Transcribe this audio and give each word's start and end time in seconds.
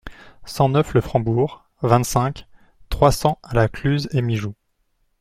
cent 0.45 0.67
neuf 0.69 0.95
le 0.95 1.01
Frambourg, 1.01 1.69
vingt-cinq, 1.83 2.47
trois 2.89 3.11
cents 3.11 3.37
à 3.43 3.53
La 3.53 3.67
Cluse-et-Mijoux 3.69 4.55